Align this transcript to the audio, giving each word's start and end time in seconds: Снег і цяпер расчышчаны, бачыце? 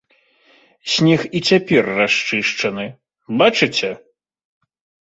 Снег 0.93 1.21
і 1.39 1.43
цяпер 1.51 1.83
расчышчаны, 2.01 2.85
бачыце? 3.45 3.97